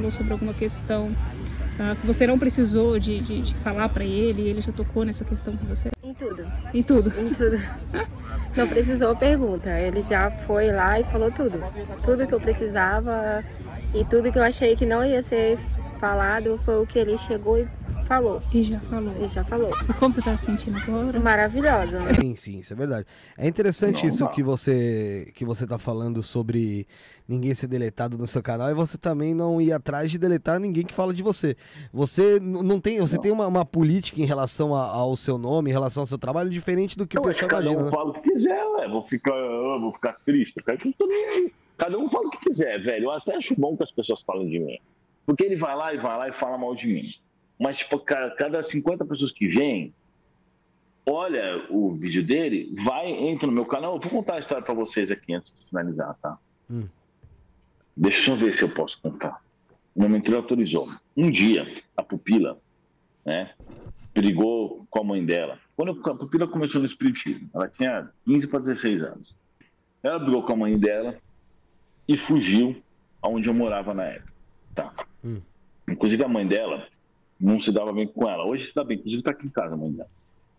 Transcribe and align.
falou 0.00 0.10
sobre 0.10 0.32
alguma 0.32 0.54
questão 0.54 1.08
uh, 1.08 1.96
que 2.00 2.06
você 2.06 2.26
não 2.26 2.38
precisou 2.38 2.98
de, 2.98 3.20
de, 3.20 3.42
de 3.42 3.54
falar 3.56 3.90
para 3.90 4.02
ele, 4.02 4.48
ele 4.48 4.62
já 4.62 4.72
tocou 4.72 5.04
nessa 5.04 5.24
questão 5.26 5.54
com 5.54 5.66
você? 5.66 5.90
Em 6.02 6.14
tudo. 6.14 6.50
Em 6.72 6.82
tudo? 6.82 7.12
Em 7.20 7.28
tudo. 7.28 7.60
Não 8.56 8.66
precisou 8.66 9.14
pergunta, 9.14 9.70
ele 9.78 10.02
já 10.02 10.28
foi 10.28 10.72
lá 10.72 10.98
e 10.98 11.04
falou 11.04 11.30
tudo. 11.30 11.62
Tudo 12.02 12.26
que 12.26 12.34
eu 12.34 12.40
precisava 12.40 13.44
e 13.94 14.04
tudo 14.04 14.32
que 14.32 14.38
eu 14.40 14.42
achei 14.42 14.74
que 14.74 14.84
não 14.84 15.04
ia 15.04 15.22
ser 15.22 15.56
falado 16.00 16.58
foi 16.64 16.82
o 16.82 16.84
que 16.84 16.98
ele 16.98 17.16
chegou 17.16 17.60
e 17.60 17.68
falou. 18.10 18.42
E 18.52 18.64
já 18.64 18.80
falou. 18.80 19.14
E 19.24 19.28
já 19.28 19.44
falou. 19.44 19.70
E 19.88 19.92
como 19.94 20.12
você 20.12 20.20
tá 20.20 20.36
se 20.36 20.46
sentindo 20.46 20.76
agora? 20.78 21.20
Maravilhosa. 21.20 22.00
Né? 22.00 22.14
Sim, 22.14 22.34
sim, 22.34 22.58
isso 22.58 22.72
é 22.72 22.76
verdade. 22.76 23.06
É 23.38 23.46
interessante 23.46 24.04
isso 24.04 24.28
que 24.30 24.42
você 24.42 25.30
que 25.32 25.44
você 25.44 25.64
tá 25.64 25.78
falando 25.78 26.20
sobre 26.20 26.88
ninguém 27.28 27.54
ser 27.54 27.68
deletado 27.68 28.18
no 28.18 28.26
seu 28.26 28.42
canal 28.42 28.68
e 28.68 28.74
você 28.74 28.98
também 28.98 29.32
não 29.32 29.60
ir 29.60 29.72
atrás 29.72 30.10
de 30.10 30.18
deletar 30.18 30.58
ninguém 30.58 30.84
que 30.84 30.92
fala 30.92 31.14
de 31.14 31.22
você. 31.22 31.56
Você 31.92 32.40
não 32.40 32.80
tem, 32.80 32.98
você 32.98 33.14
não. 33.14 33.22
tem 33.22 33.30
uma, 33.30 33.46
uma, 33.46 33.64
política 33.64 34.20
em 34.20 34.24
relação 34.24 34.74
a, 34.74 34.86
ao 34.86 35.14
seu 35.14 35.38
nome, 35.38 35.70
em 35.70 35.72
relação 35.72 36.02
ao 36.02 36.06
seu 36.06 36.18
trabalho 36.18 36.50
diferente 36.50 36.98
do 36.98 37.06
que 37.06 37.16
eu 37.16 37.22
o 37.22 37.24
pessoal 37.24 37.48
cada 37.48 37.70
imagina. 37.70 37.90
Cada 37.90 37.94
um 37.94 37.96
fala 37.96 38.10
o 38.10 38.14
que 38.14 38.32
quiser, 38.32 38.64
ué. 38.64 38.88
Vou 38.88 39.02
ficar, 39.06 39.32
vou 39.80 39.92
ficar 39.92 40.12
triste, 40.26 40.60
eu 40.66 40.78
que 40.78 40.92
tô 40.94 41.06
nem 41.06 41.24
aí. 41.26 41.52
Cada 41.78 41.96
um 41.96 42.10
fala 42.10 42.26
o 42.26 42.30
que 42.30 42.38
quiser, 42.38 42.82
velho. 42.82 43.04
Eu 43.04 43.12
até 43.12 43.36
acho 43.36 43.54
bom 43.54 43.76
que 43.76 43.84
as 43.84 43.92
pessoas 43.92 44.20
falem 44.22 44.48
de 44.48 44.58
mim. 44.58 44.78
Porque 45.24 45.44
ele 45.44 45.56
vai 45.56 45.76
lá 45.76 45.94
e 45.94 45.98
vai 45.98 46.18
lá 46.18 46.28
e 46.28 46.32
fala 46.32 46.58
mal 46.58 46.74
de 46.74 46.88
mim. 46.88 47.02
Mas, 47.60 47.76
tipo, 47.76 47.98
cada 47.98 48.62
50 48.62 49.04
pessoas 49.04 49.32
que 49.32 49.46
vêm, 49.46 49.92
olha 51.04 51.66
o 51.68 51.92
vídeo 51.92 52.24
dele, 52.24 52.74
vai, 52.82 53.10
entra 53.10 53.46
no 53.46 53.52
meu 53.52 53.66
canal. 53.66 53.96
Eu 53.96 54.00
vou 54.00 54.10
contar 54.10 54.36
a 54.36 54.38
história 54.38 54.64
para 54.64 54.72
vocês 54.72 55.10
aqui 55.10 55.34
antes 55.34 55.54
de 55.58 55.66
finalizar, 55.66 56.16
tá? 56.22 56.38
Hum. 56.70 56.88
Deixa 57.94 58.30
eu 58.30 58.36
ver 58.36 58.54
se 58.54 58.62
eu 58.62 58.70
posso 58.70 58.98
contar. 59.02 59.42
O 59.94 60.00
momento 60.00 60.28
ele 60.28 60.38
autorizou. 60.38 60.88
Um 61.14 61.30
dia, 61.30 61.70
a 61.94 62.02
pupila, 62.02 62.58
né, 63.26 63.50
brigou 64.14 64.86
com 64.88 65.00
a 65.00 65.04
mãe 65.04 65.22
dela. 65.22 65.58
Quando 65.76 66.00
a 66.02 66.14
pupila 66.14 66.48
começou 66.48 66.80
no 66.80 66.86
espiritismo, 66.86 67.50
ela 67.52 67.68
tinha 67.68 68.08
15 68.24 68.46
para 68.46 68.60
16 68.60 69.02
anos. 69.02 69.34
Ela 70.02 70.18
brigou 70.18 70.44
com 70.44 70.54
a 70.54 70.56
mãe 70.56 70.78
dela 70.78 71.18
e 72.08 72.16
fugiu 72.16 72.82
aonde 73.20 73.48
eu 73.48 73.54
morava 73.54 73.92
na 73.92 74.04
época. 74.04 74.32
Tá. 74.74 74.94
Hum. 75.22 75.42
Inclusive 75.86 76.24
a 76.24 76.28
mãe 76.28 76.46
dela 76.46 76.88
não 77.40 77.58
se 77.58 77.72
dava 77.72 77.92
bem 77.92 78.06
com 78.06 78.28
ela. 78.28 78.44
Hoje 78.44 78.66
se 78.66 78.74
dá 78.74 78.84
bem, 78.84 78.98
inclusive 78.98 79.20
está 79.20 79.30
aqui 79.30 79.46
em 79.46 79.50
casa 79.50 79.74
amanhã. 79.74 80.04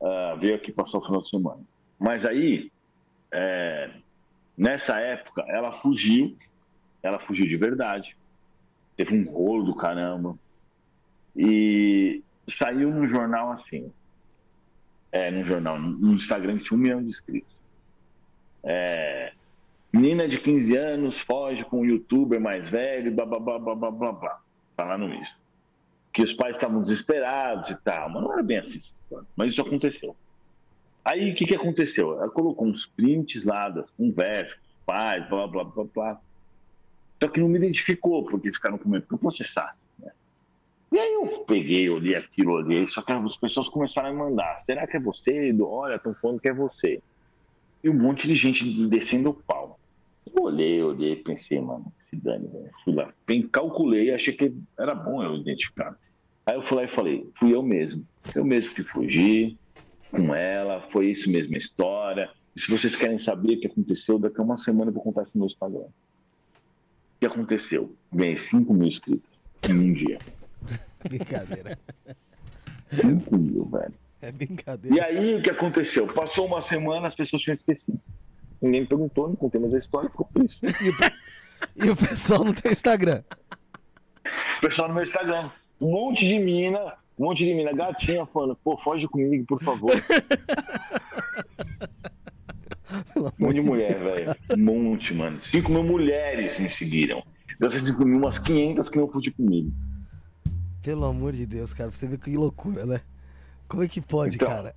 Uh, 0.00 0.38
veio 0.38 0.56
aqui 0.56 0.72
passar 0.72 0.98
o 0.98 1.04
final 1.04 1.22
de 1.22 1.28
semana. 1.28 1.60
Mas 1.98 2.26
aí, 2.26 2.70
é, 3.30 3.90
nessa 4.56 4.98
época, 4.98 5.42
ela 5.48 5.72
fugiu, 5.80 6.36
ela 7.02 7.18
fugiu 7.20 7.46
de 7.46 7.56
verdade. 7.56 8.16
Teve 8.96 9.16
um 9.16 9.30
rolo 9.30 9.64
do 9.64 9.74
caramba. 9.74 10.36
E 11.36 12.22
saiu 12.58 12.90
no 12.90 13.06
jornal 13.06 13.52
assim. 13.52 13.90
É, 15.12 15.30
no 15.30 15.44
jornal, 15.44 15.78
no 15.78 16.14
Instagram 16.14 16.58
que 16.58 16.64
tinha 16.64 16.76
um 16.76 16.80
milhão 16.80 17.00
de 17.00 17.08
inscritos. 17.08 17.54
É, 18.64 19.32
menina 19.92 20.26
de 20.26 20.38
15 20.38 20.76
anos 20.76 21.20
foge 21.20 21.64
com 21.64 21.82
um 21.82 21.84
youtuber 21.84 22.40
mais 22.40 22.68
velho, 22.68 23.12
blá 23.12 23.24
blá 23.24 23.38
blá 23.38 23.58
blá 23.58 23.74
blá 23.74 23.90
blá 23.90 24.12
blá. 24.12 24.40
Tá 24.76 24.84
lá 24.84 24.98
no 24.98 25.08
que 26.14 26.22
os 26.22 26.32
pais 26.32 26.54
estavam 26.54 26.80
desesperados 26.80 27.70
e 27.70 27.76
tal, 27.82 28.08
mas 28.08 28.22
não 28.22 28.32
era 28.32 28.42
bem 28.42 28.58
assim. 28.58 28.80
Mas 29.36 29.52
isso 29.52 29.60
aconteceu. 29.60 30.16
Aí 31.04 31.32
o 31.32 31.34
que, 31.34 31.44
que 31.44 31.56
aconteceu? 31.56 32.12
Ela 32.12 32.30
colocou 32.30 32.68
uns 32.68 32.86
prints 32.86 33.44
lá 33.44 33.68
das 33.68 33.90
conversas, 33.90 34.56
pais, 34.86 35.28
blá, 35.28 35.48
blá, 35.48 35.64
blá, 35.64 35.84
blá. 35.92 36.20
Só 37.20 37.28
que 37.28 37.40
não 37.40 37.48
me 37.48 37.58
identificou, 37.58 38.24
porque 38.24 38.52
ficaram 38.52 38.78
com 38.78 38.88
medo 38.88 39.06
que 39.06 39.12
eu 39.12 39.18
processasse. 39.18 39.80
Né? 39.98 40.12
E 40.92 40.98
aí 40.98 41.14
eu 41.14 41.44
peguei, 41.48 41.90
olhei 41.90 42.14
aquilo, 42.14 42.52
olhei, 42.52 42.86
só 42.86 43.02
que 43.02 43.12
as 43.12 43.36
pessoas 43.36 43.68
começaram 43.68 44.10
a 44.10 44.12
me 44.12 44.18
mandar. 44.18 44.62
Será 44.64 44.86
que 44.86 44.96
é 44.96 45.00
você? 45.00 45.52
Olha, 45.60 45.96
estão 45.96 46.14
falando 46.14 46.40
que 46.40 46.48
é 46.48 46.54
você. 46.54 47.02
E 47.82 47.90
um 47.90 47.94
monte 47.94 48.28
de 48.28 48.36
gente 48.36 48.64
descendo 48.86 49.30
o 49.30 49.34
pau. 49.34 49.73
Eu 50.26 50.42
olhei, 50.42 50.82
olhei, 50.82 51.16
pensei, 51.16 51.60
mano, 51.60 51.92
se 52.08 52.16
dane, 52.16 52.48
velho. 52.48 52.70
Fui 52.84 52.94
lá, 52.94 53.12
calculei, 53.52 54.12
achei 54.12 54.32
que 54.32 54.54
era 54.78 54.94
bom 54.94 55.22
eu 55.22 55.36
identificar. 55.36 55.96
Aí 56.46 56.54
eu 56.54 56.62
fui 56.62 56.76
lá 56.76 56.84
e 56.84 56.88
falei, 56.88 57.28
fui 57.38 57.54
eu 57.54 57.62
mesmo. 57.62 58.06
Eu 58.34 58.44
mesmo 58.44 58.74
que 58.74 58.82
fugi 58.82 59.58
com 60.10 60.34
ela, 60.34 60.82
foi 60.92 61.10
isso 61.10 61.30
mesmo 61.30 61.54
a 61.54 61.58
história. 61.58 62.30
E 62.54 62.60
se 62.60 62.70
vocês 62.70 62.94
querem 62.94 63.18
saber 63.18 63.54
o 63.54 63.60
que 63.60 63.66
aconteceu, 63.66 64.18
daqui 64.18 64.40
a 64.40 64.44
uma 64.44 64.56
semana 64.58 64.90
eu 64.90 64.94
vou 64.94 65.02
contar 65.02 65.22
isso 65.22 65.32
no 65.34 65.40
meu 65.40 65.48
Instagram. 65.48 65.86
O 65.86 65.92
que 67.20 67.26
aconteceu? 67.26 67.94
Ganhei 68.12 68.36
5 68.36 68.72
mil 68.72 68.88
inscritos 68.88 69.28
em 69.68 69.74
um 69.74 69.92
dia. 69.92 70.18
Brincadeira. 71.02 71.78
5 72.92 73.36
mil, 73.36 73.64
velho. 73.66 73.94
É 74.24 74.32
brincadeira. 74.32 74.96
E 74.96 75.00
aí 75.00 75.34
o 75.34 75.42
que 75.42 75.50
aconteceu? 75.50 76.06
Passou 76.06 76.46
uma 76.46 76.62
semana, 76.62 77.08
as 77.08 77.14
pessoas 77.14 77.42
tinham 77.42 77.54
esquecido. 77.54 78.00
Ninguém 78.64 78.80
me 78.82 78.86
perguntou, 78.86 79.28
não 79.28 79.36
contei 79.36 79.60
mais 79.60 79.74
a 79.74 79.78
história, 79.78 80.08
ficou 80.08 80.26
por 80.26 80.42
isso. 80.42 80.58
E 80.62 80.88
o, 80.88 80.94
e 81.86 81.90
o 81.90 81.96
pessoal 81.96 82.44
no 82.44 82.54
teu 82.54 82.72
Instagram? 82.72 83.22
O 84.58 84.60
pessoal 84.60 84.88
no 84.88 84.94
meu 84.94 85.04
Instagram 85.04 85.50
um 85.80 85.90
monte 85.90 86.26
de 86.26 86.38
mina, 86.38 86.94
um 87.18 87.26
monte 87.26 87.44
de 87.44 87.52
mina 87.54 87.72
gatinha 87.72 88.24
falando, 88.26 88.56
pô, 88.56 88.76
foge 88.78 89.06
comigo, 89.06 89.44
por 89.46 89.62
favor. 89.62 89.92
um 93.16 93.30
monte 93.38 93.60
de 93.60 93.62
mulher, 93.62 93.98
velho. 93.98 94.36
Um 94.50 94.64
monte, 94.64 95.12
mano. 95.12 95.40
5 95.42 95.70
mil 95.70 95.84
mulheres 95.84 96.58
me 96.58 96.70
seguiram. 96.70 97.22
Dessas 97.60 97.82
5 97.84 98.04
mil, 98.04 98.18
umas 98.18 98.38
500 98.38 98.88
que 98.88 98.98
não 98.98 99.08
fugir 99.08 99.32
comigo. 99.32 99.72
Pelo 100.82 101.04
amor 101.04 101.32
de 101.32 101.46
Deus, 101.46 101.74
cara, 101.74 101.90
você 101.90 102.06
vê 102.06 102.16
que 102.16 102.36
loucura, 102.36 102.86
né? 102.86 103.00
Como 103.68 103.82
é 103.82 103.88
que 103.88 104.00
pode, 104.00 104.36
então, 104.36 104.48
cara? 104.48 104.74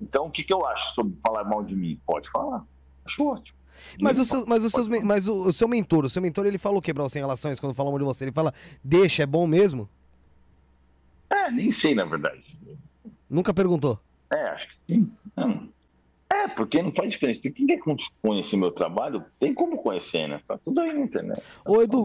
Então, 0.00 0.26
o 0.26 0.30
que, 0.30 0.44
que 0.44 0.54
eu 0.54 0.64
acho 0.64 0.94
sobre 0.94 1.16
falar 1.24 1.44
mal 1.44 1.64
de 1.64 1.74
mim? 1.74 2.00
Pode 2.06 2.30
falar. 2.30 2.64
Acho 3.08 3.24
ótimo. 3.26 3.58
Mas, 4.00 4.18
o 4.18 4.24
seu, 4.24 4.44
mas, 4.46 4.64
os 4.64 4.72
seus, 4.72 4.88
mas 4.88 5.28
o, 5.28 5.46
o, 5.46 5.52
seu 5.52 5.68
mentor, 5.68 6.04
o 6.04 6.10
seu 6.10 6.20
mentor, 6.20 6.46
ele 6.46 6.58
falou 6.58 6.82
que 6.82 6.92
sem 7.08 7.22
relações 7.22 7.58
quando 7.58 7.74
falou 7.74 7.92
mal 7.92 7.98
de 7.98 8.04
você. 8.04 8.24
Ele 8.24 8.32
fala, 8.32 8.52
deixa, 8.82 9.22
é 9.22 9.26
bom 9.26 9.46
mesmo? 9.46 9.88
É, 11.30 11.50
nem 11.50 11.70
sei, 11.70 11.94
na 11.94 12.04
verdade. 12.04 12.42
Nunca 13.28 13.54
perguntou? 13.54 13.98
É, 14.32 14.48
acho 14.48 14.68
que 14.68 14.94
sim. 14.94 15.12
Não. 15.36 15.68
É, 16.30 16.46
porque 16.48 16.82
não 16.82 16.92
faz 16.92 17.10
diferença. 17.10 17.40
Porque 17.40 17.50
quem 17.50 17.66
quer 17.66 17.80
conhecer 18.20 18.56
meu 18.56 18.70
trabalho, 18.70 19.24
tem 19.40 19.54
como 19.54 19.78
conhecer, 19.78 20.28
né? 20.28 20.40
Tá 20.46 20.58
tudo 20.58 20.80
aí 20.80 20.92
na 20.92 21.00
internet. 21.00 21.42
Ô, 21.64 21.80
Edu, 21.82 21.96